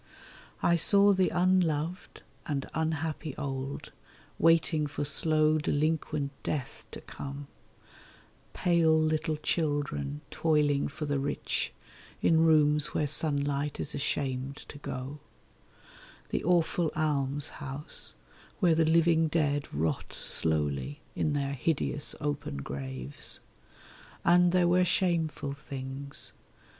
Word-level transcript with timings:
I 0.63 0.77
saw 0.77 1.13
the 1.13 1.29
unloved 1.29 2.23
and 2.47 2.67
unhappy 2.73 3.37
old, 3.37 3.91
waiting 4.39 4.87
for 4.87 5.05
slow 5.05 5.59
delinquent 5.59 6.31
death 6.41 6.87
to 6.93 7.01
come; 7.01 7.45
Pale 8.51 8.99
little 8.99 9.37
children 9.37 10.21
toiling 10.31 10.87
for 10.87 11.05
the 11.05 11.19
rich, 11.19 11.71
in 12.19 12.43
rooms 12.43 12.95
where 12.95 13.05
sunlight 13.07 13.79
is 13.79 13.93
ashamed 13.93 14.55
to 14.69 14.79
go; 14.79 15.19
The 16.29 16.43
awful 16.45 16.91
almshouse, 16.95 18.15
where 18.59 18.73
the 18.73 18.85
living 18.85 19.27
dead 19.27 19.71
rot 19.71 20.13
slowly 20.13 20.99
in 21.15 21.33
their 21.33 21.53
hideous 21.53 22.15
open 22.19 22.57
graves. 22.63 23.39
And 24.25 24.51
there 24.51 24.67
were 24.67 24.83
shameful 24.83 25.53
things. 25.53 26.33